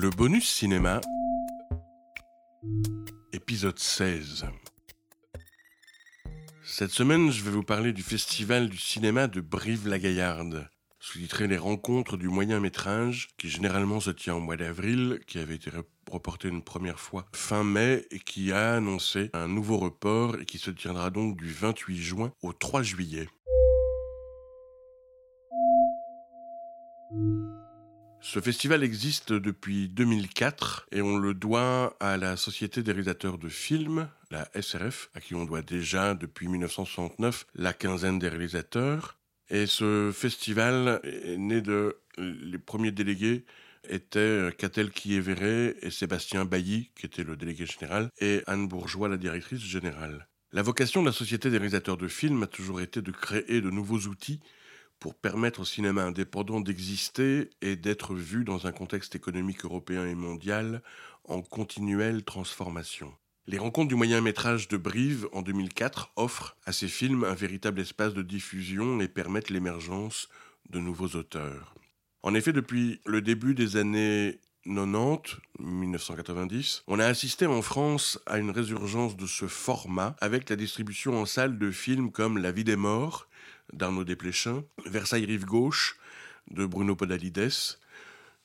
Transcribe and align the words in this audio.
Le 0.00 0.10
bonus 0.10 0.48
cinéma, 0.48 1.00
épisode 3.32 3.80
16. 3.80 4.46
Cette 6.62 6.92
semaine, 6.92 7.32
je 7.32 7.42
vais 7.42 7.50
vous 7.50 7.64
parler 7.64 7.92
du 7.92 8.04
festival 8.04 8.68
du 8.68 8.76
cinéma 8.76 9.26
de 9.26 9.40
Brive-la-Gaillarde, 9.40 10.68
sous-titré 11.00 11.48
Les 11.48 11.58
rencontres 11.58 12.16
du 12.16 12.28
moyen 12.28 12.60
métrage, 12.60 13.30
qui 13.38 13.48
généralement 13.48 13.98
se 13.98 14.12
tient 14.12 14.36
au 14.36 14.40
mois 14.40 14.56
d'avril, 14.56 15.18
qui 15.26 15.40
avait 15.40 15.56
été 15.56 15.72
reporté 16.08 16.46
une 16.46 16.62
première 16.62 17.00
fois 17.00 17.26
fin 17.32 17.64
mai 17.64 18.06
et 18.12 18.20
qui 18.20 18.52
a 18.52 18.76
annoncé 18.76 19.30
un 19.32 19.48
nouveau 19.48 19.78
report 19.78 20.36
et 20.40 20.44
qui 20.44 20.58
se 20.58 20.70
tiendra 20.70 21.10
donc 21.10 21.36
du 21.36 21.50
28 21.50 21.96
juin 21.96 22.32
au 22.42 22.52
3 22.52 22.84
juillet. 22.84 23.26
Ce 28.20 28.40
festival 28.40 28.82
existe 28.82 29.32
depuis 29.32 29.88
2004 29.88 30.88
et 30.92 31.02
on 31.02 31.16
le 31.18 31.34
doit 31.34 31.96
à 32.00 32.16
la 32.16 32.36
Société 32.36 32.82
des 32.82 32.90
réalisateurs 32.92 33.38
de 33.38 33.48
films, 33.48 34.08
la 34.30 34.48
SRF, 34.60 35.10
à 35.14 35.20
qui 35.20 35.34
on 35.34 35.44
doit 35.44 35.62
déjà 35.62 36.14
depuis 36.14 36.48
1969 36.48 37.46
la 37.54 37.72
quinzaine 37.72 38.18
des 38.18 38.28
réalisateurs. 38.28 39.16
Et 39.50 39.66
ce 39.66 40.10
festival 40.12 41.00
est 41.04 41.38
né 41.38 41.60
de 41.62 41.96
les 42.18 42.58
premiers 42.58 42.90
délégués 42.90 43.44
étaient 43.88 44.50
Catel 44.58 44.90
Kievere 44.90 45.74
et 45.80 45.90
Sébastien 45.90 46.44
Bailly, 46.44 46.90
qui 46.96 47.06
était 47.06 47.24
le 47.24 47.36
délégué 47.36 47.64
général, 47.64 48.10
et 48.20 48.42
Anne 48.46 48.68
Bourgeois, 48.68 49.08
la 49.08 49.16
directrice 49.16 49.62
générale. 49.62 50.28
La 50.52 50.62
vocation 50.62 51.02
de 51.02 51.06
la 51.06 51.12
Société 51.12 51.50
des 51.50 51.58
réalisateurs 51.58 51.96
de 51.96 52.08
films 52.08 52.42
a 52.42 52.46
toujours 52.46 52.80
été 52.80 53.02
de 53.02 53.10
créer 53.10 53.60
de 53.60 53.70
nouveaux 53.70 54.00
outils 54.08 54.40
pour 55.00 55.14
permettre 55.14 55.60
au 55.60 55.64
cinéma 55.64 56.04
indépendant 56.04 56.60
d'exister 56.60 57.50
et 57.62 57.76
d'être 57.76 58.14
vu 58.14 58.44
dans 58.44 58.66
un 58.66 58.72
contexte 58.72 59.14
économique 59.14 59.64
européen 59.64 60.06
et 60.06 60.14
mondial 60.14 60.82
en 61.24 61.42
continuelle 61.42 62.24
transformation. 62.24 63.12
Les 63.46 63.58
rencontres 63.58 63.88
du 63.88 63.94
moyen 63.94 64.20
métrage 64.20 64.68
de 64.68 64.76
Brive 64.76 65.28
en 65.32 65.42
2004 65.42 66.12
offrent 66.16 66.56
à 66.66 66.72
ces 66.72 66.88
films 66.88 67.24
un 67.24 67.34
véritable 67.34 67.80
espace 67.80 68.12
de 68.12 68.22
diffusion 68.22 69.00
et 69.00 69.08
permettent 69.08 69.50
l'émergence 69.50 70.28
de 70.68 70.78
nouveaux 70.78 71.16
auteurs. 71.16 71.74
En 72.22 72.34
effet, 72.34 72.52
depuis 72.52 73.00
le 73.06 73.22
début 73.22 73.54
des 73.54 73.76
années 73.76 74.40
90, 74.66 75.38
1990, 75.60 76.82
on 76.88 76.98
a 76.98 77.06
assisté 77.06 77.46
en 77.46 77.62
France 77.62 78.20
à 78.26 78.38
une 78.38 78.50
résurgence 78.50 79.16
de 79.16 79.26
ce 79.26 79.46
format 79.46 80.14
avec 80.20 80.50
la 80.50 80.56
distribution 80.56 81.18
en 81.18 81.24
salle 81.24 81.58
de 81.58 81.70
films 81.70 82.12
comme 82.12 82.36
La 82.36 82.52
vie 82.52 82.64
des 82.64 82.76
morts 82.76 83.28
d'Arnaud 83.72 84.04
Desplechin, 84.04 84.64
Versailles 84.86 85.26
Rive 85.26 85.44
Gauche 85.44 85.96
de 86.50 86.66
Bruno 86.66 86.96
Podalides, 86.96 87.50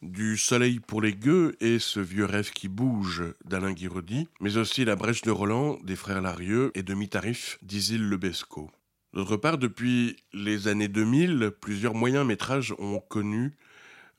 Du 0.01 0.37
Soleil 0.37 0.79
pour 0.79 1.01
les 1.01 1.13
gueux 1.13 1.55
et 1.61 1.79
Ce 1.79 1.99
vieux 1.99 2.25
rêve 2.25 2.51
qui 2.51 2.67
bouge 2.67 3.23
d'Alain 3.45 3.71
Guiraudy, 3.71 4.27
mais 4.41 4.57
aussi 4.57 4.85
La 4.85 4.95
brèche 4.95 5.21
de 5.21 5.31
Roland 5.31 5.79
des 5.83 5.95
frères 5.95 6.21
Larieux 6.21 6.71
et 6.75 6.83
Demi-tarif 6.83 7.57
d'Isil 7.61 8.09
Lebesco. 8.09 8.69
D'autre 9.13 9.37
part, 9.37 9.57
depuis 9.57 10.17
les 10.33 10.67
années 10.67 10.87
2000, 10.87 11.51
plusieurs 11.61 11.93
moyens 11.93 12.25
métrages 12.25 12.73
ont 12.79 12.99
connu 12.99 13.55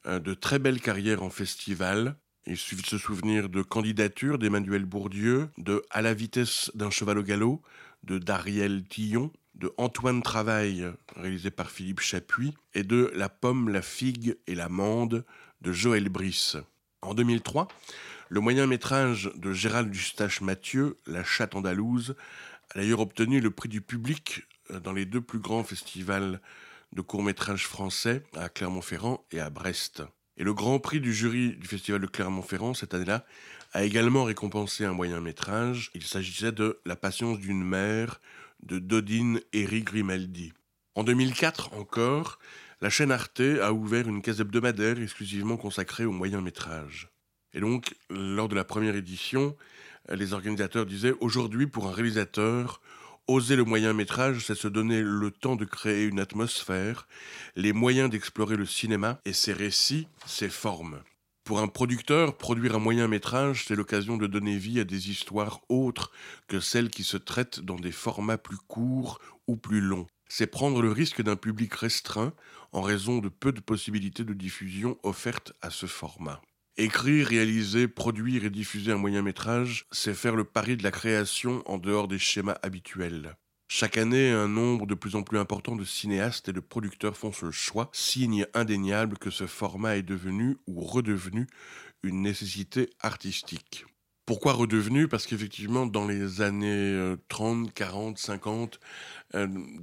euh, 0.07 0.21
de 0.21 0.35
très 0.35 0.59
belles 0.59 0.81
carrières 0.81 1.23
en 1.23 1.31
festival. 1.31 2.17
Il 2.47 2.57
suffit 2.57 2.83
de 2.83 2.87
se 2.87 2.99
souvenir 2.99 3.49
de 3.49 3.63
candidatures 3.63 4.39
d'Emmanuel 4.39 4.85
Bourdieu, 4.85 5.49
de 5.59 5.83
À 5.91 6.01
la 6.01 6.15
vitesse 6.15 6.71
d'un 6.75 6.91
cheval 6.91 7.19
au 7.19 7.23
galop, 7.23 7.61
de 8.05 8.19
Dariel 8.19 8.85
Tillon, 8.85 9.33
de 9.55 9.73
Antoine 9.79 10.23
Travail, 10.23 10.91
réalisé 11.17 11.51
par 11.51 11.71
Philippe 11.71 12.01
Chapuis, 12.01 12.55
et 12.75 12.83
de 12.83 13.11
La 13.15 13.29
pomme, 13.29 13.69
la 13.69 13.83
figue 13.83 14.37
et 14.47 14.55
l'amande 14.55 15.25
de 15.61 15.73
Joël 15.73 16.09
Brice. 16.09 16.57
En 17.03 17.15
2003, 17.15 17.69
le 18.29 18.41
moyen 18.41 18.67
métrage 18.67 19.31
de 19.37 19.53
Gérald 19.53 19.95
Eustache 19.95 20.41
Mathieu, 20.41 20.99
La 21.07 21.23
chatte 21.23 21.55
andalouse, 21.55 22.17
a 22.71 22.79
d'ailleurs 22.79 23.01
obtenu 23.01 23.41
le 23.41 23.51
prix 23.51 23.69
du 23.69 23.81
public 23.81 24.43
euh, 24.71 24.81
dans 24.81 24.93
les 24.93 25.05
deux 25.05 25.21
plus 25.21 25.39
grands 25.39 25.65
festivals 25.65 26.41
de 26.93 27.01
courts-métrages 27.01 27.67
français, 27.67 28.23
à 28.37 28.49
Clermont-Ferrand 28.49 29.25
et 29.31 29.41
à 29.41 29.51
Brest. 29.51 30.03
Et 30.37 30.45
le 30.45 30.55
grand 30.55 30.79
prix 30.81 31.01
du 31.01 31.13
jury 31.13 31.57
du 31.57 31.67
festival 31.67 32.01
de 32.01 32.07
Clermont-Ferrand 32.07 32.75
cette 32.75 32.95
année-là 32.95 33.25
a 33.73 33.85
également 33.85 34.25
récompensé 34.25 34.85
un 34.85 34.93
moyen 34.93 35.21
métrage. 35.21 35.91
Il 35.95 36.03
s'agissait 36.03 36.53
de 36.53 36.81
La 36.85 36.97
patience 36.97 37.39
d'une 37.39 37.63
mère 37.63 38.21
de 38.65 38.79
Dodine 38.79 39.41
Eric 39.53 39.85
Grimaldi. 39.85 40.53
En 40.95 41.05
2004 41.05 41.75
encore, 41.75 42.39
la 42.81 42.91
chaîne 42.91 43.13
Arte 43.13 43.41
a 43.41 43.73
ouvert 43.73 44.09
une 44.09 44.23
case 44.23 44.41
hebdomadaire 44.41 45.01
exclusivement 45.01 45.57
consacrée 45.57 46.05
au 46.05 46.13
moyen 46.13 46.41
métrage. 46.41 47.09
Et 47.53 47.61
donc, 47.61 47.95
lors 48.11 48.49
de 48.49 48.55
la 48.55 48.65
première 48.65 48.97
édition, 48.97 49.57
les 50.11 50.33
organisateurs 50.33 50.87
disaient 50.87 51.15
Aujourd'hui, 51.21 51.67
pour 51.67 51.87
un 51.87 51.93
réalisateur, 51.93 52.81
oser 53.27 53.57
le 53.57 53.65
moyen 53.65 53.93
métrage, 53.93 54.45
c'est 54.47 54.55
se 54.55 54.69
donner 54.69 55.03
le 55.03 55.31
temps 55.31 55.57
de 55.57 55.65
créer 55.65 56.05
une 56.05 56.21
atmosphère, 56.21 57.07
les 57.57 57.73
moyens 57.73 58.11
d'explorer 58.11 58.57
le 58.57 58.67
cinéma 58.67 59.21
et 59.25 59.33
ses 59.33 59.53
récits, 59.53 60.09
ses 60.27 60.49
formes. 60.49 61.01
Pour 61.45 61.61
un 61.61 61.69
producteur, 61.69 62.39
produire 62.39 62.75
un 62.75 62.79
moyen 62.79 63.07
métrage, 63.07 63.67
c'est 63.69 63.77
l'occasion 63.77 64.17
de 64.17 64.27
donner 64.27 64.57
vie 64.57 64.81
à 64.81 64.85
des 64.85 65.11
histoires 65.11 65.61
autres 65.69 66.11
que 66.49 66.59
celles 66.59 66.89
qui 66.89 67.05
se 67.05 67.19
traitent 67.19 67.61
dans 67.61 67.77
des 67.77 67.93
formats 67.93 68.39
plus 68.39 68.57
courts 68.57 69.21
ou 69.47 69.57
plus 69.57 69.83
longs. 69.83 70.07
C'est 70.27 70.47
prendre 70.47 70.81
le 70.81 70.91
risque 70.91 71.21
d'un 71.21 71.37
public 71.37 71.75
restreint 71.75 72.33
en 72.73 72.81
raison 72.81 73.19
de 73.19 73.29
peu 73.29 73.53
de 73.53 73.61
possibilités 73.61 74.25
de 74.25 74.33
diffusion 74.33 74.97
offertes 75.03 75.53
à 75.61 75.69
ce 75.69 75.85
format. 75.85 76.41
Écrire, 76.79 77.27
réaliser, 77.27 77.89
produire 77.89 78.47
et 78.47 78.51
diffuser 78.51 78.93
un 78.93 78.97
moyen 78.97 79.21
métrage, 79.21 79.85
c'est 79.93 80.15
faire 80.15 80.37
le 80.37 80.45
pari 80.45 80.79
de 80.79 80.83
la 80.83 80.91
création 80.91 81.63
en 81.67 81.77
dehors 81.77 82.09
des 82.09 82.19
schémas 82.19 82.57
habituels. 82.63 83.37
Chaque 83.69 83.97
année, 83.97 84.31
un 84.31 84.47
nombre 84.47 84.87
de 84.87 84.95
plus 84.95 85.17
en 85.17 85.23
plus 85.23 85.39
important 85.39 85.75
de 85.75 85.85
cinéastes 85.85 86.49
et 86.49 86.53
de 86.53 86.61
producteurs 86.61 87.17
font 87.17 87.33
ce 87.33 87.51
choix, 87.51 87.91
signe 87.93 88.47
indéniable 88.55 89.19
que 89.19 89.31
ce 89.31 89.47
format 89.47 89.97
est 89.97 90.03
devenu 90.03 90.59
ou 90.67 90.81
redevenu 90.81 91.47
une 92.03 92.23
nécessité 92.23 92.91
artistique. 93.01 93.87
Pourquoi 94.27 94.53
redevenu? 94.53 95.09
Parce 95.09 95.27
qu'effectivement, 95.27 95.87
dans 95.87 96.07
les 96.07 96.41
années 96.41 97.15
30, 97.29 97.75
40, 97.75 98.19
50, 98.19 98.81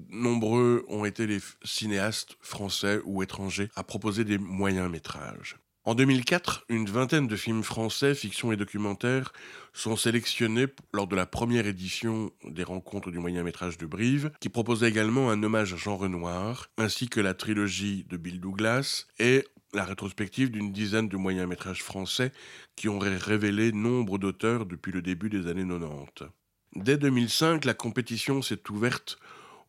nombreux 0.10 0.86
ont 0.88 1.06
été 1.06 1.28
les 1.28 1.40
cinéastes 1.64 2.38
français 2.40 3.02
ou 3.06 3.22
étrangers 3.24 3.70
à 3.76 3.84
proposer 3.84 4.24
des 4.24 4.38
moyens 4.38 4.90
métrages. 4.90 5.58
En 5.84 5.96
2004, 5.96 6.66
une 6.70 6.86
vingtaine 6.88 7.28
de 7.28 7.36
films 7.36 7.64
français, 7.64 8.14
fiction 8.14 8.52
et 8.52 8.56
documentaires, 8.56 9.34
sont 9.74 9.96
sélectionnés 9.96 10.68
lors 10.94 11.08
de 11.08 11.16
la 11.16 11.26
première 11.26 11.66
édition 11.66 12.32
des 12.44 12.64
Rencontres 12.64 13.10
du 13.10 13.18
moyen 13.18 13.42
métrage 13.42 13.80
de 13.80 13.88
Brive, 13.88 14.32
qui 14.40 14.50
proposait 14.50 14.90
également 14.90 15.32
un 15.32 15.42
hommage 15.42 15.74
à 15.74 15.78
Jean 15.78 15.98
Renoir, 15.98 16.70
ainsi 16.78 17.10
que 17.10 17.20
la 17.20 17.34
trilogie 17.34 18.06
de 18.08 18.18
Bill 18.18 18.40
Douglas 18.40 19.08
et 19.18 19.44
la 19.74 19.84
rétrospective 19.84 20.52
d'une 20.52 20.72
dizaine 20.72 21.10
de 21.10 21.18
moyens 21.18 21.50
métrages 21.50 21.82
français 21.82 22.32
qui 22.76 22.88
auraient 22.88 23.18
révélé 23.18 23.72
nombre 23.72 24.20
d'auteurs 24.20 24.68
depuis 24.68 24.92
le 24.92 25.02
début 25.02 25.30
des 25.30 25.48
années 25.48 25.66
90. 25.68 26.30
Dès 26.76 26.98
2005, 26.98 27.66
la 27.66 27.74
compétition 27.74 28.44
s'est 28.44 28.70
ouverte 28.70 29.18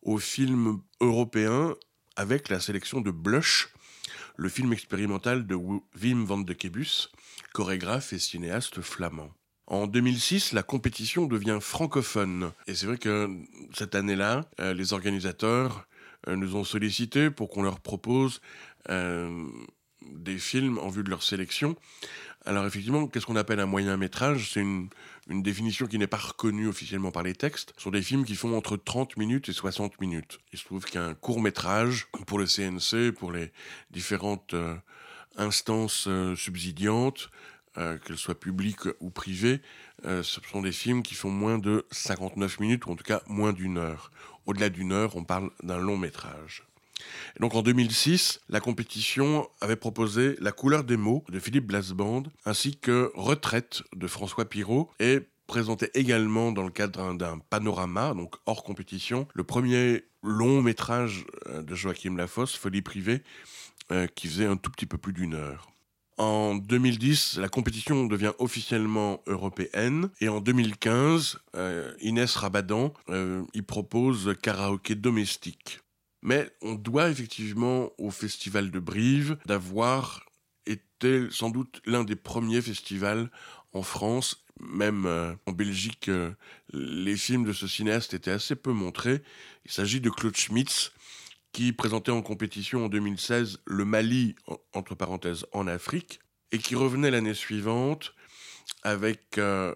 aux 0.03 0.19
films 0.19 0.81
européens 1.01 1.73
avec 2.15 2.49
la 2.49 2.59
sélection 2.59 3.01
de 3.01 3.09
Blush, 3.09 3.69
le 4.35 4.49
film 4.49 4.73
expérimental 4.73 5.45
de 5.45 5.55
Wim 5.55 6.25
van 6.25 6.39
de 6.39 6.53
Kebus, 6.53 7.09
chorégraphe 7.53 8.13
et 8.13 8.19
cinéaste 8.19 8.81
flamand. 8.81 9.31
En 9.67 9.87
2006, 9.87 10.51
la 10.51 10.63
compétition 10.63 11.25
devient 11.25 11.59
francophone. 11.61 12.51
Et 12.67 12.75
c'est 12.75 12.85
vrai 12.85 12.97
que 12.97 13.29
cette 13.73 13.95
année-là, 13.95 14.45
euh, 14.59 14.73
les 14.73 14.93
organisateurs 14.93 15.87
euh, 16.27 16.35
nous 16.35 16.55
ont 16.55 16.63
sollicité 16.63 17.29
pour 17.29 17.49
qu'on 17.49 17.63
leur 17.63 17.79
propose 17.79 18.41
euh, 18.89 19.45
des 20.01 20.37
films 20.37 20.77
en 20.79 20.89
vue 20.89 21.03
de 21.03 21.09
leur 21.09 21.23
sélection. 21.23 21.75
Alors 22.45 22.65
effectivement, 22.65 23.07
qu'est-ce 23.07 23.25
qu'on 23.25 23.37
appelle 23.37 23.61
un 23.61 23.65
moyen 23.65 23.95
métrage? 23.95 24.51
C'est 24.51 24.59
une, 24.59 24.89
définition 25.29 25.87
qui 25.87 25.97
n'est 25.97 26.07
pas 26.07 26.17
reconnue 26.17 26.67
officiellement 26.67 27.11
par 27.11 27.23
les 27.23 27.33
textes. 27.33 27.73
Ce 27.77 27.83
sont 27.83 27.91
des 27.91 28.01
films 28.01 28.25
qui 28.25 28.35
font 28.35 28.57
entre 28.57 28.75
30 28.75 29.15
minutes 29.15 29.47
et 29.47 29.53
60 29.53 30.01
minutes. 30.01 30.39
Il 30.51 30.59
se 30.59 30.65
trouve 30.65 30.83
qu'un 30.83 31.13
court 31.13 31.41
métrage, 31.41 32.07
pour 32.27 32.39
le 32.39 32.45
CNC, 32.45 33.13
pour 33.13 33.31
les 33.31 33.53
différentes 33.91 34.53
euh, 34.55 34.75
instances 35.37 36.05
euh, 36.09 36.35
subsidiantes, 36.35 37.29
euh, 37.77 37.97
qu'elles 37.99 38.17
soient 38.17 38.37
publiques 38.37 38.89
ou 38.99 39.09
privées, 39.09 39.61
ce 40.03 40.41
sont 40.51 40.61
des 40.61 40.73
films 40.73 41.01
qui 41.01 41.15
font 41.15 41.31
moins 41.31 41.57
de 41.57 41.85
59 41.91 42.59
minutes, 42.59 42.85
ou 42.87 42.91
en 42.91 42.97
tout 42.97 43.05
cas 43.05 43.21
moins 43.27 43.53
d'une 43.53 43.77
heure. 43.77 44.11
Au-delà 44.45 44.67
d'une 44.67 44.91
heure, 44.91 45.15
on 45.15 45.23
parle 45.23 45.49
d'un 45.63 45.77
long 45.77 45.97
métrage 45.97 46.63
donc 47.39 47.55
en 47.55 47.61
2006, 47.61 48.41
la 48.49 48.59
compétition 48.59 49.47
avait 49.61 49.75
proposé 49.75 50.35
La 50.39 50.51
couleur 50.51 50.83
des 50.83 50.97
mots 50.97 51.23
de 51.29 51.39
Philippe 51.39 51.67
Blasband 51.67 52.23
ainsi 52.45 52.77
que 52.77 53.11
Retraite 53.15 53.83
de 53.95 54.07
François 54.07 54.45
Pirot 54.45 54.89
et 54.99 55.21
présentait 55.47 55.91
également 55.93 56.51
dans 56.51 56.63
le 56.63 56.71
cadre 56.71 57.13
d'un 57.13 57.39
panorama, 57.49 58.13
donc 58.13 58.35
hors 58.45 58.63
compétition, 58.63 59.27
le 59.33 59.43
premier 59.43 60.05
long 60.23 60.61
métrage 60.61 61.25
euh, 61.47 61.61
de 61.61 61.75
Joachim 61.75 62.15
Lafosse, 62.17 62.55
Folie 62.55 62.81
privée, 62.81 63.21
euh, 63.91 64.07
qui 64.07 64.27
faisait 64.27 64.45
un 64.45 64.55
tout 64.55 64.71
petit 64.71 64.85
peu 64.85 64.97
plus 64.97 65.13
d'une 65.13 65.33
heure. 65.33 65.69
En 66.17 66.55
2010, 66.55 67.39
la 67.39 67.49
compétition 67.49 68.05
devient 68.05 68.33
officiellement 68.37 69.21
européenne 69.25 70.09
et 70.21 70.29
en 70.29 70.41
2015, 70.41 71.39
euh, 71.55 71.93
Inès 72.01 72.35
Rabadan 72.35 72.93
y 73.53 73.61
propose 73.63 74.35
karaoké 74.41 74.93
domestique. 74.93 75.82
Mais 76.23 76.49
on 76.61 76.73
doit 76.73 77.09
effectivement 77.09 77.91
au 77.97 78.09
Festival 78.09 78.71
de 78.71 78.79
Brive 78.79 79.37
d'avoir 79.45 80.25
été 80.65 81.29
sans 81.29 81.49
doute 81.49 81.81
l'un 81.85 82.03
des 82.03 82.15
premiers 82.15 82.61
festivals 82.61 83.29
en 83.73 83.83
France. 83.83 84.45
Même 84.59 85.05
euh, 85.05 85.33
en 85.45 85.51
Belgique, 85.51 86.09
les 86.71 87.17
films 87.17 87.43
de 87.43 87.53
ce 87.53 87.67
cinéaste 87.67 88.13
étaient 88.13 88.31
assez 88.31 88.55
peu 88.55 88.71
montrés. 88.71 89.21
Il 89.65 89.71
s'agit 89.71 89.99
de 89.99 90.09
Claude 90.09 90.37
Schmitz, 90.37 90.93
qui 91.51 91.73
présentait 91.73 92.11
en 92.11 92.21
compétition 92.21 92.85
en 92.85 92.89
2016 92.89 93.59
le 93.65 93.85
Mali, 93.85 94.35
entre 94.73 94.95
parenthèses, 94.95 95.45
en 95.51 95.67
Afrique, 95.67 96.19
et 96.51 96.57
qui 96.57 96.75
revenait 96.75 97.11
l'année 97.11 97.33
suivante 97.33 98.13
avec 98.83 99.37
euh, 99.37 99.75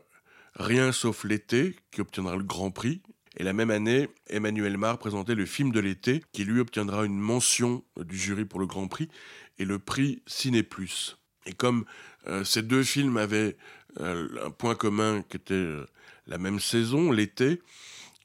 Rien 0.58 0.92
sauf 0.92 1.24
l'été, 1.24 1.76
qui 1.92 2.02
obtiendra 2.02 2.36
le 2.36 2.44
Grand 2.44 2.72
Prix. 2.72 3.02
Et 3.38 3.44
la 3.44 3.54
même 3.54 3.70
année, 3.70 4.10
Emmanuel 4.28 4.78
Mar 4.78 4.98
présentait 4.98 5.36
le 5.36 5.46
film 5.46 5.72
de 5.72 5.80
l'été, 5.80 6.24
qui 6.34 6.44
lui 6.44 6.60
obtiendra 6.60 7.06
une 7.06 7.20
mention 7.20 7.84
du 7.98 8.18
jury 8.18 8.46
pour 8.46 8.60
le 8.60 8.66
Grand 8.66 8.88
Prix 8.88 9.10
et 9.60 9.66
le 9.66 9.78
prix 9.78 10.22
Ciné 10.26 10.64
Plus. 10.64 11.18
Et 11.46 11.54
comme 11.54 11.86
euh, 12.28 12.44
ces 12.44 12.64
deux 12.64 12.84
films 12.84 13.18
avaient 13.18 13.56
euh, 14.00 14.28
un 14.44 14.50
point 14.50 14.76
commun 14.76 15.24
qui 15.30 15.38
était 15.38 15.68
la 16.26 16.38
même 16.40 16.60
saison, 16.60 17.12
l'été, 17.12 17.62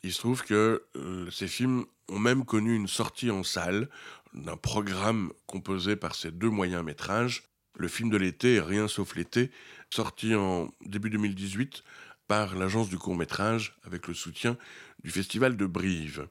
il 0.03 0.13
se 0.13 0.19
trouve 0.19 0.43
que 0.43 0.83
ces 1.31 1.47
films 1.47 1.85
ont 2.09 2.19
même 2.19 2.45
connu 2.45 2.75
une 2.75 2.89
sortie 2.89 3.31
en 3.31 3.45
salle 3.45 3.89
d'un 4.35 4.57
programme 4.57 5.33
composé 5.47 5.95
par 5.95 6.15
ces 6.15 6.31
deux 6.31 6.51
moyens 6.51 6.83
métrages. 6.83 7.45
Le 7.77 7.87
film 7.89 8.11
de 8.11 8.17
l'été, 8.17 8.61
Rien 8.61 8.89
sauf 8.89 9.15
l'été, 9.15 9.51
sorti 9.91 10.35
en 10.35 10.73
début 10.85 11.11
2018 11.11 11.85
par 12.29 12.55
l'agence 12.55 12.89
du 12.89 12.99
court 12.99 13.17
métrage 13.17 13.77
avec 13.85 14.09
le 14.09 14.15
soutien 14.15 14.57
du 15.05 15.11
Festival 15.11 15.57
de 15.57 15.67
Brive. 15.67 16.29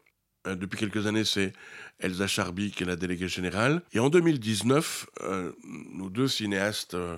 Euh, 0.48 0.56
depuis 0.56 0.78
quelques 0.78 1.06
années, 1.06 1.26
c'est 1.26 1.54
Elsa 2.00 2.28
Charby 2.28 2.72
qui 2.72 2.84
est 2.84 2.88
la 2.88 2.96
déléguée 2.96 3.28
générale. 3.28 3.82
Et 3.94 4.00
en 4.00 4.10
2019, 4.10 5.08
euh, 5.22 5.52
nos 5.64 6.10
deux 6.10 6.28
cinéastes 6.28 6.96
euh, 6.96 7.18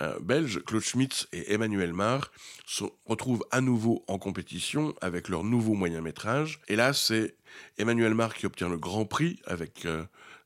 euh, 0.00 0.18
belges, 0.20 0.62
Claude 0.64 0.82
Schmitz 0.82 1.28
et 1.32 1.52
Emmanuel 1.52 1.92
Mar, 1.92 2.32
se 2.66 2.84
retrouvent 3.04 3.44
à 3.50 3.60
nouveau 3.60 4.04
en 4.08 4.18
compétition 4.18 4.94
avec 5.00 5.28
leur 5.28 5.44
nouveau 5.44 5.74
moyen 5.74 6.00
métrage. 6.00 6.60
Et 6.68 6.76
là, 6.76 6.92
c'est 6.92 7.36
Emmanuel 7.78 8.14
Mar 8.14 8.34
qui 8.34 8.46
obtient 8.46 8.68
le 8.68 8.78
Grand 8.78 9.04
Prix 9.04 9.40
avec 9.46 9.86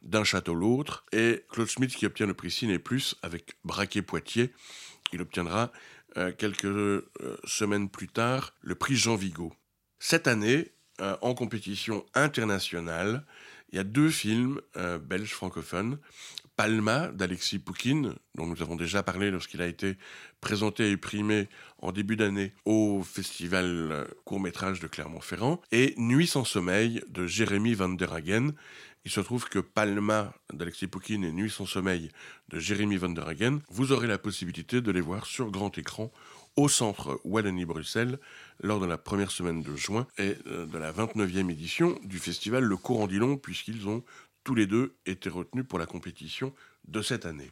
D'un 0.02 0.25
château 0.25 0.55
l'autre, 0.55 1.05
et 1.12 1.44
Claude 1.50 1.69
Schmitz 1.69 1.94
qui 1.94 2.06
obtient 2.06 2.26
le 2.26 2.32
prix 2.32 2.50
Ciné 2.50 2.79
Plus 2.79 3.17
avec 3.23 3.52
Braquet 3.64 4.00
Poitiers. 4.00 4.50
Il 5.12 5.20
obtiendra 5.20 5.73
quelques 6.38 7.05
semaines 7.44 7.91
plus 7.91 8.08
tard 8.08 8.55
le 8.62 8.75
prix 8.75 8.97
Jean 8.97 9.17
Vigo. 9.17 9.52
Cette 10.00 10.26
année, 10.26 10.73
en 10.99 11.35
compétition 11.35 12.05
internationale, 12.14 13.25
il 13.70 13.76
y 13.76 13.79
a 13.79 13.85
deux 13.85 14.11
films 14.11 14.61
belges 15.02 15.32
francophones 15.32 15.99
Palma 16.61 17.08
d'Alexis 17.08 17.58
Poukine, 17.58 18.17
dont 18.35 18.47
nous 18.47 18.61
avons 18.61 18.76
déjà 18.76 19.02
parlé 19.02 19.31
lorsqu'il 19.31 19.62
a 19.62 19.67
été 19.67 19.97
présenté 20.43 20.91
et 20.91 20.99
primé 20.99 21.49
en 21.79 21.91
début 21.91 22.17
d'année 22.17 22.52
au 22.67 23.02
festival 23.02 23.64
euh, 23.67 24.05
court-métrage 24.26 24.79
de 24.79 24.87
Clermont-Ferrand, 24.87 25.62
et 25.73 25.94
Nuit 25.97 26.26
sans 26.26 26.44
sommeil 26.44 27.02
de 27.08 27.26
Jérémy 27.26 27.73
Van 27.73 27.88
der 27.88 28.12
Hagen. 28.12 28.50
Il 29.06 29.11
se 29.11 29.20
trouve 29.20 29.49
que 29.49 29.58
Palma 29.58 30.35
d'Alexis 30.52 30.87
Poukine 30.87 31.25
et 31.25 31.32
Nuit 31.32 31.49
sans 31.49 31.64
sommeil 31.64 32.11
de 32.50 32.58
Jérémy 32.58 32.99
Van 32.99 33.08
der 33.08 33.26
Hagen, 33.26 33.61
vous 33.70 33.93
aurez 33.93 34.06
la 34.06 34.19
possibilité 34.19 34.82
de 34.82 34.91
les 34.91 35.00
voir 35.00 35.25
sur 35.25 35.50
grand 35.50 35.79
écran 35.79 36.12
au 36.61 36.69
centre 36.69 37.19
Wallonie-Bruxelles 37.25 38.21
lors 38.62 38.79
de 38.81 38.87
la 38.87 38.99
première 38.99 39.31
semaine 39.31 39.62
de 39.62 39.75
juin 39.77 40.07
et 40.19 40.37
euh, 40.47 40.67
de 40.67 40.77
la 40.77 40.93
29e 40.93 41.51
édition 41.51 41.99
du 42.05 42.19
festival 42.19 42.65
Le 42.65 42.77
Courant 42.77 43.07
Dillon, 43.07 43.39
puisqu'ils 43.39 43.89
ont 43.89 44.05
tous 44.45 44.55
les 44.55 44.67
deux 44.67 44.95
étaient 45.07 45.31
retenus 45.31 45.65
pour 45.67 45.79
la 45.79 45.87
compétition 45.87 46.53
de 46.87 47.01
cette 47.01 47.25
année. 47.25 47.51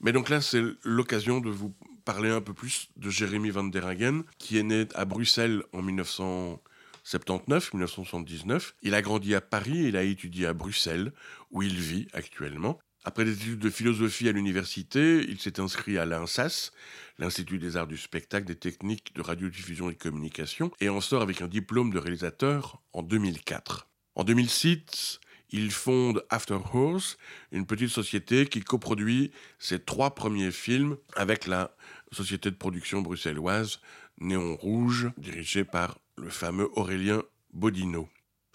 Mais 0.00 0.12
donc 0.12 0.28
là, 0.28 0.42
c'est 0.42 0.62
l'occasion 0.84 1.40
de 1.40 1.48
vous 1.48 1.74
parler 2.04 2.28
un 2.28 2.42
peu 2.42 2.52
plus 2.52 2.90
de 2.96 3.08
Jérémy 3.08 3.48
Van 3.50 3.64
der 3.64 3.86
Hagen, 3.86 4.24
qui 4.38 4.58
est 4.58 4.62
né 4.62 4.86
à 4.94 5.06
Bruxelles 5.06 5.62
en 5.72 5.82
1979-1979. 5.82 8.74
Il 8.82 8.94
a 8.94 9.00
grandi 9.00 9.34
à 9.34 9.40
Paris 9.40 9.84
et 9.84 9.88
il 9.88 9.96
a 9.96 10.02
étudié 10.02 10.44
à 10.46 10.52
Bruxelles, 10.52 11.14
où 11.50 11.62
il 11.62 11.76
vit 11.76 12.08
actuellement. 12.12 12.78
Après 13.08 13.24
des 13.24 13.32
études 13.32 13.60
de 13.60 13.70
philosophie 13.70 14.28
à 14.28 14.32
l'université, 14.32 15.24
il 15.26 15.40
s'est 15.40 15.60
inscrit 15.60 15.96
à 15.96 16.04
l'INSAS, 16.04 16.72
l'Institut 17.18 17.58
des 17.58 17.78
arts 17.78 17.86
du 17.86 17.96
spectacle, 17.96 18.46
des 18.46 18.54
techniques 18.54 19.14
de 19.14 19.22
radiodiffusion 19.22 19.88
et 19.88 19.94
de 19.94 19.98
communication, 19.98 20.70
et 20.78 20.90
en 20.90 21.00
sort 21.00 21.22
avec 21.22 21.40
un 21.40 21.48
diplôme 21.48 21.90
de 21.90 21.98
réalisateur 21.98 22.82
en 22.92 23.02
2004. 23.02 23.88
En 24.14 24.24
2006, 24.24 25.20
il 25.48 25.70
fonde 25.70 26.22
After 26.28 26.58
Horse, 26.74 27.16
une 27.50 27.64
petite 27.64 27.88
société 27.88 28.44
qui 28.44 28.60
coproduit 28.60 29.30
ses 29.58 29.78
trois 29.78 30.14
premiers 30.14 30.50
films 30.50 30.98
avec 31.16 31.46
la 31.46 31.74
société 32.12 32.50
de 32.50 32.56
production 32.56 33.00
bruxelloise 33.00 33.80
Néon 34.20 34.54
Rouge, 34.54 35.08
dirigée 35.16 35.64
par 35.64 35.98
le 36.18 36.28
fameux 36.28 36.68
Aurélien 36.74 37.22
Bodino. 37.54 38.06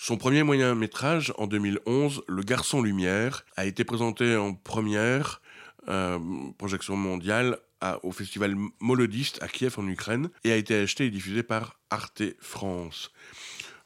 Son 0.06 0.18
premier 0.18 0.44
moyen 0.44 0.76
métrage, 0.76 1.32
en 1.38 1.48
2011, 1.48 2.24
Le 2.28 2.44
Garçon 2.44 2.82
Lumière, 2.82 3.46
a 3.56 3.64
été 3.66 3.86
présenté 3.86 4.36
en 4.36 4.54
première 4.54 5.42
euh, 5.88 6.20
projection 6.58 6.98
mondiale 6.98 7.58
au 8.02 8.12
festival 8.12 8.54
Molodiste 8.82 9.42
à 9.42 9.48
Kiev 9.48 9.76
en 9.78 9.88
Ukraine 9.88 10.30
et 10.44 10.52
a 10.52 10.58
été 10.58 10.76
acheté 10.76 11.06
et 11.06 11.10
diffusé 11.10 11.42
par 11.42 11.80
Arte 11.90 12.22
France. 12.42 13.14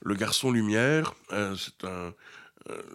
Le 0.01 0.15
Garçon 0.15 0.49
Lumière, 0.49 1.13
euh, 1.33 1.55
c'est 1.55 1.87
un, 1.87 2.15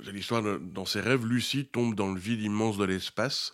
c'est 0.05 0.13
l'histoire 0.13 0.43
dans 0.61 0.85
ses 0.85 1.01
rêves, 1.01 1.27
Lucie 1.27 1.67
tombe 1.67 1.95
dans 1.95 2.13
le 2.13 2.19
vide 2.19 2.43
immense 2.43 2.77
de 2.77 2.85
l'espace. 2.85 3.53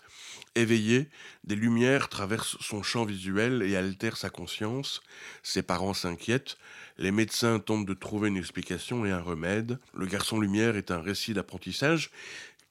Éveillée, 0.54 1.08
des 1.44 1.54
lumières 1.54 2.08
traversent 2.08 2.56
son 2.60 2.82
champ 2.82 3.04
visuel 3.04 3.62
et 3.62 3.76
altèrent 3.76 4.16
sa 4.16 4.30
conscience. 4.30 5.00
Ses 5.42 5.62
parents 5.62 5.94
s'inquiètent. 5.94 6.58
Les 6.96 7.10
médecins 7.10 7.60
tentent 7.60 7.86
de 7.86 7.94
trouver 7.94 8.28
une 8.28 8.36
explication 8.36 9.06
et 9.06 9.10
un 9.10 9.20
remède. 9.20 9.78
Le 9.94 10.06
garçon 10.06 10.40
lumière 10.40 10.76
est 10.76 10.90
un 10.90 11.00
récit 11.00 11.34
d'apprentissage 11.34 12.10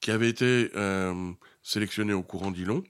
qui 0.02 0.12
avait 0.12 0.30
été 0.30 0.70
euh, 0.76 1.32
sélectionné 1.64 2.14
au 2.14 2.24
courant 2.24 2.52
d'Ilon 2.52 2.84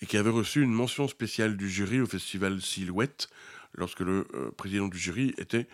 et 0.00 0.06
qui 0.06 0.16
avait 0.16 0.30
reçu 0.30 0.62
une 0.62 0.72
mention 0.72 1.08
spéciale 1.08 1.56
du 1.56 1.68
jury 1.68 2.00
au 2.00 2.06
festival 2.06 2.60
Silhouette 2.62 3.28
lorsque 3.74 4.00
le 4.00 4.26
euh, 4.34 4.50
président 4.52 4.88
du 4.88 4.98
jury 4.98 5.34
était 5.38 5.68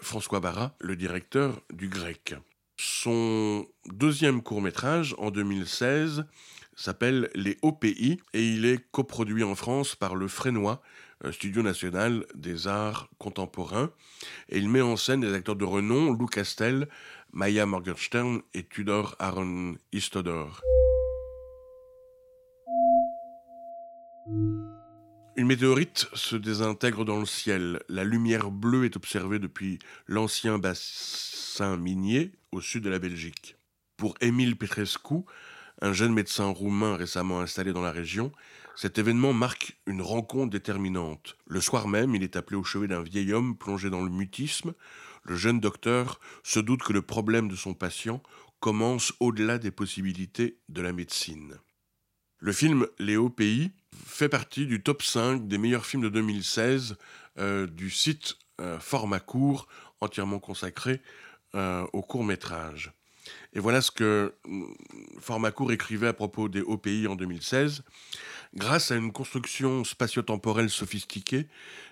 François 0.00 0.38
Barra, 0.38 0.76
le 0.78 0.94
directeur 0.94 1.60
du 1.72 1.88
grec. 1.88 2.36
Son 3.02 3.66
deuxième 3.86 4.42
court 4.42 4.62
métrage, 4.62 5.16
en 5.18 5.32
2016, 5.32 6.24
s'appelle 6.76 7.30
Les 7.34 7.58
OPI 7.62 8.20
et 8.32 8.46
il 8.46 8.64
est 8.64 8.78
coproduit 8.92 9.42
en 9.42 9.56
France 9.56 9.96
par 9.96 10.14
le 10.14 10.28
Frénois, 10.28 10.80
euh, 11.24 11.32
Studio 11.32 11.64
national 11.64 12.24
des 12.36 12.68
arts 12.68 13.08
contemporains. 13.18 13.90
Il 14.50 14.68
met 14.68 14.82
en 14.82 14.96
scène 14.96 15.20
des 15.20 15.34
acteurs 15.34 15.56
de 15.56 15.64
renom, 15.64 16.12
Lou 16.12 16.26
Castel, 16.26 16.88
Maya 17.32 17.66
Morgenstern 17.66 18.40
et 18.54 18.62
Tudor 18.62 19.16
Aaron 19.18 19.74
Istodor. 19.90 20.62
Une 25.34 25.48
météorite 25.48 26.06
se 26.14 26.36
désintègre 26.36 27.04
dans 27.04 27.18
le 27.18 27.26
ciel. 27.26 27.82
La 27.88 28.04
lumière 28.04 28.52
bleue 28.52 28.84
est 28.84 28.94
observée 28.94 29.40
depuis 29.40 29.80
l'ancien 30.06 30.60
bassin 30.60 31.76
minier 31.76 32.30
au 32.52 32.60
sud 32.60 32.84
de 32.84 32.90
la 32.90 32.98
Belgique. 32.98 33.56
Pour 33.96 34.14
Émile 34.20 34.56
Petrescu, 34.56 35.24
un 35.80 35.92
jeune 35.92 36.12
médecin 36.12 36.46
roumain 36.46 36.96
récemment 36.96 37.40
installé 37.40 37.72
dans 37.72 37.82
la 37.82 37.90
région, 37.90 38.30
cet 38.76 38.98
événement 38.98 39.32
marque 39.32 39.76
une 39.86 40.02
rencontre 40.02 40.50
déterminante. 40.50 41.36
Le 41.46 41.60
soir 41.60 41.88
même, 41.88 42.14
il 42.14 42.22
est 42.22 42.36
appelé 42.36 42.56
au 42.56 42.64
chevet 42.64 42.88
d'un 42.88 43.02
vieil 43.02 43.32
homme 43.32 43.56
plongé 43.56 43.90
dans 43.90 44.02
le 44.02 44.10
mutisme. 44.10 44.74
Le 45.24 45.36
jeune 45.36 45.60
docteur 45.60 46.20
se 46.42 46.60
doute 46.60 46.82
que 46.82 46.92
le 46.92 47.02
problème 47.02 47.48
de 47.48 47.56
son 47.56 47.74
patient 47.74 48.22
commence 48.60 49.12
au-delà 49.20 49.58
des 49.58 49.70
possibilités 49.70 50.58
de 50.68 50.82
la 50.82 50.92
médecine. 50.92 51.58
Le 52.38 52.52
film 52.52 52.86
Léo 52.98 53.28
Pays 53.28 53.72
fait 54.06 54.28
partie 54.28 54.66
du 54.66 54.82
top 54.82 55.02
5 55.02 55.46
des 55.46 55.58
meilleurs 55.58 55.86
films 55.86 56.02
de 56.02 56.08
2016 56.08 56.96
euh, 57.38 57.66
du 57.66 57.90
site 57.90 58.36
euh, 58.60 58.78
Format 58.78 59.20
Court, 59.20 59.68
entièrement 60.00 60.38
consacré 60.38 61.00
euh, 61.54 61.86
au 61.92 62.02
court 62.02 62.24
métrage. 62.24 62.92
Et 63.54 63.60
voilà 63.60 63.80
ce 63.80 63.90
que 63.90 64.34
mm, 64.46 64.64
Format 65.20 65.50
Court 65.50 65.72
écrivait 65.72 66.08
à 66.08 66.12
propos 66.12 66.48
des 66.48 66.62
OPI 66.62 67.06
en 67.06 67.16
2016. 67.16 67.82
Grâce 68.54 68.90
à 68.90 68.96
une 68.96 69.12
construction 69.12 69.84
spatio-temporelle 69.84 70.70
sophistiquée, 70.70 71.46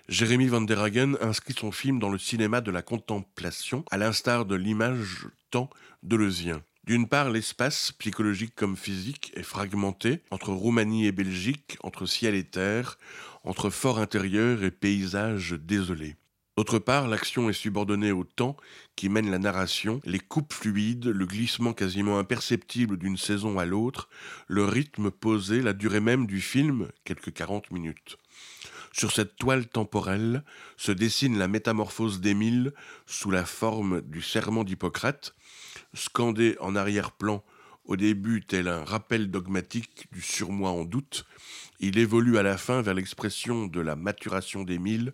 Jérémy 0.09 0.47
Van 0.47 0.61
der 0.61 0.79
Hagen 0.79 1.15
inscrit 1.21 1.53
son 1.53 1.71
film 1.71 1.99
dans 1.99 2.09
le 2.09 2.17
cinéma 2.17 2.61
de 2.61 2.71
la 2.71 2.81
contemplation, 2.81 3.83
à 3.91 3.97
l'instar 3.97 4.45
de 4.45 4.55
l'image 4.55 5.27
temps 5.49 5.69
de 6.03 6.15
Leusien. 6.15 6.61
D'une 6.83 7.07
part, 7.07 7.29
l'espace, 7.29 7.91
psychologique 7.93 8.55
comme 8.55 8.75
physique, 8.75 9.31
est 9.35 9.43
fragmenté 9.43 10.21
entre 10.31 10.51
Roumanie 10.51 11.05
et 11.05 11.11
Belgique, 11.11 11.77
entre 11.83 12.07
ciel 12.07 12.33
et 12.33 12.43
terre, 12.43 12.97
entre 13.43 13.69
fort 13.69 13.99
intérieur 13.99 14.63
et 14.63 14.71
paysage 14.71 15.51
désolé. 15.53 16.15
D'autre 16.61 16.77
part, 16.77 17.07
l'action 17.07 17.49
est 17.49 17.53
subordonnée 17.53 18.11
au 18.11 18.23
temps 18.23 18.55
qui 18.95 19.09
mène 19.09 19.31
la 19.31 19.39
narration, 19.39 19.99
les 20.05 20.19
coupes 20.19 20.53
fluides, 20.53 21.07
le 21.07 21.25
glissement 21.25 21.73
quasiment 21.73 22.19
imperceptible 22.19 22.99
d'une 22.99 23.17
saison 23.17 23.57
à 23.57 23.65
l'autre, 23.65 24.09
le 24.45 24.63
rythme 24.65 25.09
posé, 25.09 25.63
la 25.63 25.73
durée 25.73 26.01
même 26.01 26.27
du 26.27 26.39
film, 26.39 26.89
quelques 27.03 27.33
40 27.33 27.71
minutes. 27.71 28.19
Sur 28.91 29.11
cette 29.11 29.37
toile 29.37 29.65
temporelle 29.65 30.43
se 30.77 30.91
dessine 30.91 31.39
la 31.39 31.47
métamorphose 31.47 32.21
d'Émile 32.21 32.73
sous 33.07 33.31
la 33.31 33.47
forme 33.47 34.01
du 34.01 34.21
serment 34.21 34.63
d'Hippocrate, 34.63 35.33
scandé 35.95 36.57
en 36.59 36.75
arrière-plan 36.75 37.43
au 37.85 37.95
début 37.95 38.41
tel 38.45 38.67
un 38.67 38.83
rappel 38.83 39.29
dogmatique 39.29 40.07
du 40.11 40.21
surmoi 40.21 40.71
en 40.71 40.85
doute, 40.85 41.25
il 41.79 41.97
évolue 41.97 42.37
à 42.37 42.43
la 42.43 42.57
fin 42.57 42.81
vers 42.81 42.93
l'expression 42.93 43.65
de 43.65 43.81
la 43.81 43.95
maturation 43.95 44.63
d'Émile, 44.63 45.13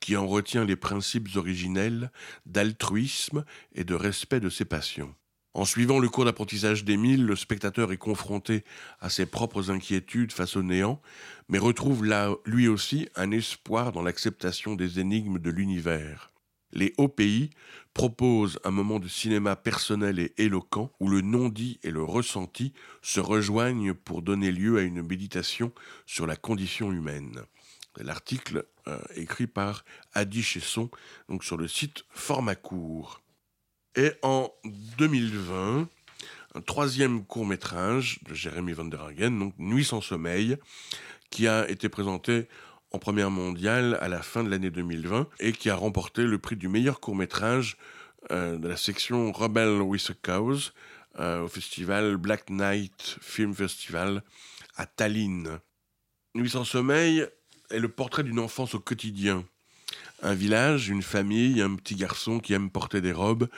qui 0.00 0.16
en 0.16 0.26
retient 0.26 0.64
les 0.64 0.76
principes 0.76 1.28
originels 1.36 2.10
d'altruisme 2.44 3.44
et 3.74 3.84
de 3.84 3.94
respect 3.94 4.40
de 4.40 4.50
ses 4.50 4.64
passions. 4.64 5.14
En 5.54 5.64
suivant 5.64 5.98
le 5.98 6.08
cours 6.08 6.24
d'apprentissage 6.24 6.84
d'Émile, 6.84 7.24
le 7.24 7.34
spectateur 7.34 7.90
est 7.90 7.96
confronté 7.96 8.64
à 9.00 9.10
ses 9.10 9.26
propres 9.26 9.70
inquiétudes 9.70 10.32
face 10.32 10.56
au 10.56 10.62
néant, 10.62 11.00
mais 11.48 11.58
retrouve 11.58 12.04
là, 12.04 12.34
lui 12.44 12.68
aussi, 12.68 13.08
un 13.16 13.30
espoir 13.30 13.92
dans 13.92 14.02
l'acceptation 14.02 14.74
des 14.74 15.00
énigmes 15.00 15.38
de 15.38 15.50
l'univers. 15.50 16.32
Les 16.72 16.92
hauts 16.98 17.08
pays 17.08 17.50
proposent 17.94 18.58
un 18.64 18.70
moment 18.70 18.98
de 18.98 19.08
cinéma 19.08 19.56
personnel 19.56 20.18
et 20.18 20.34
éloquent 20.38 20.92
où 21.00 21.08
le 21.08 21.20
non-dit 21.20 21.80
et 21.82 21.90
le 21.90 22.02
ressenti 22.02 22.72
se 23.02 23.20
rejoignent 23.20 23.94
pour 23.94 24.22
donner 24.22 24.52
lieu 24.52 24.78
à 24.78 24.82
une 24.82 25.02
méditation 25.02 25.72
sur 26.06 26.26
la 26.26 26.36
condition 26.36 26.92
humaine. 26.92 27.42
L'article 27.96 28.66
euh, 28.86 28.98
écrit 29.16 29.46
par 29.46 29.84
Adi 30.12 30.42
Chesson 30.42 30.90
donc 31.28 31.42
sur 31.42 31.56
le 31.56 31.66
site 31.66 32.04
Formacourt. 32.10 33.22
Et 33.96 34.12
en 34.22 34.52
2020, 34.98 35.88
un 36.54 36.60
troisième 36.60 37.24
court 37.24 37.46
métrage 37.46 38.20
de 38.22 38.34
Jérémy 38.34 38.72
Van 38.72 38.84
der 38.84 39.02
Hagen, 39.02 39.52
Nuit 39.58 39.84
sans 39.84 40.00
sommeil, 40.00 40.56
qui 41.30 41.48
a 41.48 41.68
été 41.68 41.88
présenté 41.88 42.48
en 42.90 42.98
première 42.98 43.30
mondiale 43.30 43.98
à 44.00 44.08
la 44.08 44.22
fin 44.22 44.42
de 44.42 44.50
l'année 44.50 44.70
2020 44.70 45.28
et 45.40 45.52
qui 45.52 45.70
a 45.70 45.76
remporté 45.76 46.24
le 46.24 46.38
prix 46.38 46.56
du 46.56 46.68
meilleur 46.68 47.00
court 47.00 47.16
métrage 47.16 47.76
euh, 48.30 48.56
de 48.58 48.68
la 48.68 48.76
section 48.76 49.30
Rebel 49.32 49.80
with 49.82 50.10
a 50.10 50.14
Cause 50.22 50.72
euh, 51.18 51.42
au 51.42 51.48
festival 51.48 52.16
Black 52.16 52.48
Knight 52.50 53.18
Film 53.20 53.54
Festival 53.54 54.22
à 54.76 54.86
Tallinn. 54.86 55.60
Nuit 56.34 56.50
sans 56.50 56.64
sommeil 56.64 57.26
est 57.70 57.78
le 57.78 57.88
portrait 57.88 58.22
d'une 58.22 58.38
enfance 58.38 58.74
au 58.74 58.80
quotidien. 58.80 59.44
Un 60.22 60.34
village, 60.34 60.88
une 60.88 61.02
famille, 61.02 61.60
un 61.62 61.74
petit 61.74 61.94
garçon 61.94 62.40
qui 62.40 62.52
aime 62.52 62.70
porter 62.70 63.00
des 63.00 63.12
robes, 63.12 63.48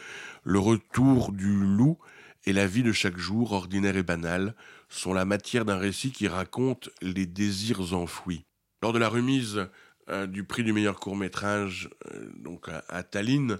le 0.44 0.58
retour 0.58 1.32
du 1.32 1.52
loup 1.52 1.98
et 2.44 2.52
la 2.52 2.66
vie 2.66 2.82
de 2.82 2.92
chaque 2.92 3.18
jour, 3.18 3.52
ordinaire 3.52 3.96
et 3.96 4.02
banale, 4.02 4.54
sont 4.88 5.12
la 5.12 5.24
matière 5.24 5.64
d'un 5.64 5.78
récit 5.78 6.10
qui 6.10 6.28
raconte 6.28 6.90
les 7.02 7.26
désirs 7.26 7.92
enfouis. 7.92 8.44
Lors 8.82 8.92
de 8.92 8.98
la 8.98 9.08
remise 9.08 9.66
euh, 10.08 10.26
du 10.26 10.44
prix 10.44 10.64
du 10.64 10.72
meilleur 10.72 10.98
court 10.98 11.16
métrage 11.16 11.90
euh, 12.12 12.30
donc 12.36 12.68
à, 12.88 13.02
Tallinn, 13.02 13.58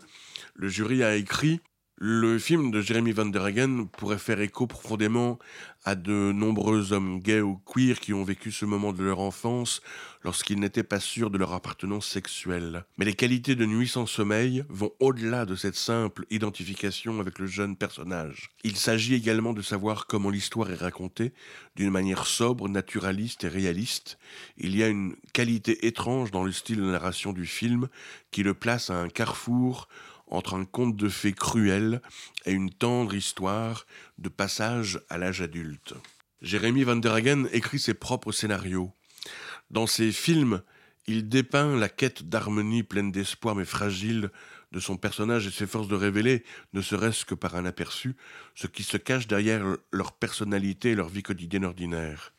le 0.55 0.69
jury 0.69 1.03
a 1.03 1.15
écrit 1.15 1.61
le 2.03 2.39
film 2.39 2.71
de 2.71 2.81
Jeremy 2.81 3.13
Van 3.13 3.27
der 3.27 3.45
Hagen 3.45 3.85
pourrait 3.85 4.17
faire 4.17 4.41
écho 4.41 4.67
profondément 4.67 5.39
à 5.85 5.95
de 5.95 6.33
nombreux 6.33 6.95
hommes 6.95 7.21
gays 7.21 7.43
ou 7.43 7.61
queer 7.67 8.01
qui 8.01 8.15
ont 8.15 8.25
vécu 8.25 8.53
ce 8.53 8.65
moment 8.65 8.95
de 8.95 9.05
leur 9.05 9.21
enfance 9.21 9.83
lorsqu'ils 10.25 10.59
n'étaient 10.59 10.83
pas 10.83 10.99
sûrs 10.99 11.29
de 11.29 11.37
leur 11.37 11.53
appartenance 11.53 12.07
sexuelle. 12.07 12.85
Mais 12.97 13.05
les 13.05 13.13
qualités 13.13 13.55
de 13.55 13.67
Nuit 13.67 13.89
sans 13.89 14.07
sommeil 14.07 14.65
vont 14.71 14.93
au-delà 14.99 15.45
de 15.45 15.55
cette 15.57 15.77
simple 15.77 16.25
identification 16.31 17.21
avec 17.21 17.39
le 17.39 17.47
jeune 17.47 17.77
personnage. 17.77 18.49
Il 18.65 18.77
s'agit 18.77 19.15
également 19.15 19.53
de 19.53 19.63
savoir 19.63 20.07
comment 20.07 20.31
l'histoire 20.31 20.71
est 20.71 20.77
racontée 20.77 21.33
d'une 21.77 21.91
manière 21.91 22.25
sobre, 22.25 22.71
naturaliste 22.71 23.45
et 23.45 23.49
réaliste. 23.49 24.19
Il 24.57 24.75
y 24.75 24.83
a 24.83 24.89
une 24.89 25.17
qualité 25.35 25.87
étrange 25.87 26.31
dans 26.31 26.45
le 26.45 26.53
style 26.53 26.79
de 26.79 26.91
narration 26.91 27.35
du 27.35 27.45
film 27.45 27.89
qui 28.31 28.43
le 28.43 28.55
place 28.55 28.89
à 28.89 29.01
un 29.01 29.09
carrefour 29.09 29.87
entre 30.31 30.55
un 30.55 30.65
conte 30.65 30.97
de 30.97 31.09
fées 31.09 31.33
cruel 31.33 32.01
et 32.47 32.53
une 32.53 32.71
tendre 32.71 33.15
histoire 33.15 33.87
de 34.19 34.29
passage 34.29 35.01
à 35.09 35.19
l'âge 35.19 35.43
adulte. 35.43 35.95
Jérémy 36.41 36.85
Van 36.85 36.97
der 36.97 37.13
Hagen 37.13 37.47
écrit 37.53 37.79
ses 37.79 37.95
propres 37.95 38.33
scénarios. 38.33 38.93
Dans 39.71 39.87
ses 39.87 40.13
films, 40.13 40.63
il 41.07 41.29
dépeint 41.29 41.77
la 41.77 41.89
quête 41.89 42.29
d'harmonie 42.29 42.83
pleine 42.83 43.13
d'espoir 43.13 43.55
mais 43.55 43.65
fragile 43.65 44.31
de 44.73 44.81
son 44.81 44.97
personnage 44.97 45.47
et 45.47 45.51
s'efforce 45.51 45.89
de 45.89 45.97
révéler, 45.97 46.45
ne 46.73 46.81
serait-ce 46.81 47.25
que 47.25 47.35
par 47.35 47.57
un 47.57 47.65
aperçu, 47.65 48.15
ce 48.55 48.69
qui 48.69 48.85
se 48.85 48.97
cache 48.97 49.27
derrière 49.27 49.65
leur 49.91 50.13
personnalité 50.13 50.93
et 50.93 50.95
leur 50.95 51.09
vie 51.09 51.25
quotidienne 51.25 51.65
ordinaire. 51.65 52.33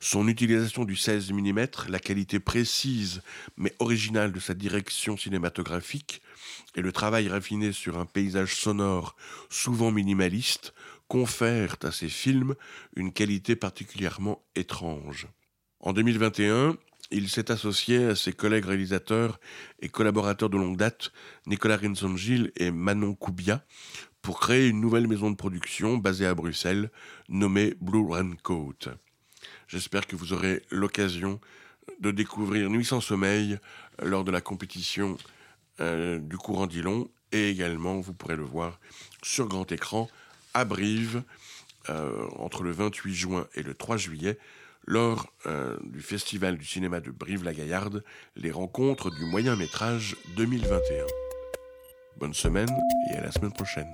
Son 0.00 0.28
utilisation 0.28 0.84
du 0.84 0.96
16 0.96 1.32
mm, 1.32 1.66
la 1.88 1.98
qualité 1.98 2.40
précise 2.40 3.22
mais 3.56 3.74
originale 3.78 4.32
de 4.32 4.40
sa 4.40 4.54
direction 4.54 5.16
cinématographique 5.16 6.22
et 6.74 6.82
le 6.82 6.92
travail 6.92 7.28
raffiné 7.28 7.72
sur 7.72 7.98
un 7.98 8.06
paysage 8.06 8.56
sonore 8.56 9.16
souvent 9.48 9.90
minimaliste 9.90 10.74
confèrent 11.08 11.76
à 11.82 11.92
ses 11.92 12.08
films 12.08 12.54
une 12.96 13.12
qualité 13.12 13.56
particulièrement 13.56 14.42
étrange. 14.54 15.28
En 15.80 15.92
2021, 15.92 16.76
il 17.10 17.28
s'est 17.28 17.52
associé 17.52 18.06
à 18.06 18.16
ses 18.16 18.32
collègues 18.32 18.64
réalisateurs 18.64 19.38
et 19.80 19.88
collaborateurs 19.88 20.50
de 20.50 20.56
longue 20.56 20.76
date, 20.76 21.12
Nicolas 21.46 21.76
Rinson-Gilles 21.76 22.50
et 22.56 22.72
Manon 22.72 23.14
Koubia, 23.14 23.64
pour 24.22 24.40
créer 24.40 24.68
une 24.68 24.80
nouvelle 24.80 25.06
maison 25.06 25.30
de 25.30 25.36
production 25.36 25.98
basée 25.98 26.26
à 26.26 26.34
Bruxelles, 26.34 26.90
nommée 27.28 27.74
Blue 27.80 28.10
Raincoat. 28.10 28.96
J'espère 29.68 30.06
que 30.06 30.16
vous 30.16 30.32
aurez 30.32 30.62
l'occasion 30.70 31.40
de 32.00 32.10
découvrir 32.10 32.70
Nuit 32.70 32.84
sans 32.84 33.00
sommeil 33.00 33.58
lors 34.02 34.24
de 34.24 34.30
la 34.30 34.40
compétition 34.40 35.16
euh, 35.80 36.18
du 36.18 36.36
courant 36.36 36.66
Dillon 36.66 37.08
et 37.32 37.50
également, 37.50 38.00
vous 38.00 38.12
pourrez 38.12 38.36
le 38.36 38.44
voir 38.44 38.78
sur 39.22 39.46
grand 39.46 39.70
écran 39.72 40.08
à 40.54 40.64
Brive 40.64 41.22
euh, 41.90 42.26
entre 42.36 42.62
le 42.62 42.70
28 42.70 43.14
juin 43.14 43.46
et 43.54 43.62
le 43.62 43.74
3 43.74 43.96
juillet 43.96 44.38
lors 44.86 45.32
euh, 45.46 45.76
du 45.82 46.00
Festival 46.00 46.56
du 46.56 46.64
cinéma 46.64 47.00
de 47.00 47.10
Brive-la-Gaillarde, 47.10 48.04
les 48.36 48.52
rencontres 48.52 49.10
du 49.10 49.24
moyen 49.24 49.56
métrage 49.56 50.16
2021. 50.36 51.04
Bonne 52.18 52.34
semaine 52.34 52.70
et 53.10 53.16
à 53.16 53.22
la 53.22 53.32
semaine 53.32 53.52
prochaine. 53.52 53.92